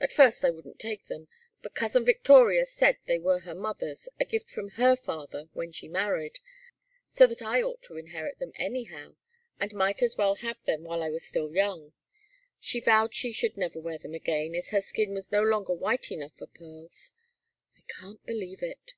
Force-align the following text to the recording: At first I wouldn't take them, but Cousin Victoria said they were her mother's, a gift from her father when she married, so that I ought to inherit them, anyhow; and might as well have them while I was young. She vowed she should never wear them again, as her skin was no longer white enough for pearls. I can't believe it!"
At 0.00 0.10
first 0.10 0.42
I 0.42 0.48
wouldn't 0.48 0.78
take 0.78 1.04
them, 1.04 1.28
but 1.60 1.74
Cousin 1.74 2.02
Victoria 2.02 2.64
said 2.64 2.96
they 3.04 3.18
were 3.18 3.40
her 3.40 3.54
mother's, 3.54 4.08
a 4.18 4.24
gift 4.24 4.48
from 4.50 4.70
her 4.80 4.96
father 4.96 5.50
when 5.52 5.70
she 5.70 5.86
married, 5.86 6.38
so 7.10 7.26
that 7.26 7.42
I 7.42 7.60
ought 7.62 7.82
to 7.82 7.98
inherit 7.98 8.38
them, 8.38 8.52
anyhow; 8.56 9.16
and 9.60 9.74
might 9.74 10.00
as 10.00 10.16
well 10.16 10.36
have 10.36 10.64
them 10.64 10.84
while 10.84 11.02
I 11.02 11.10
was 11.10 11.30
young. 11.34 11.92
She 12.58 12.80
vowed 12.80 13.12
she 13.14 13.34
should 13.34 13.58
never 13.58 13.78
wear 13.78 13.98
them 13.98 14.14
again, 14.14 14.54
as 14.54 14.70
her 14.70 14.80
skin 14.80 15.12
was 15.12 15.30
no 15.30 15.42
longer 15.42 15.74
white 15.74 16.10
enough 16.10 16.32
for 16.38 16.46
pearls. 16.46 17.12
I 17.76 17.82
can't 18.00 18.24
believe 18.24 18.62
it!" 18.62 18.94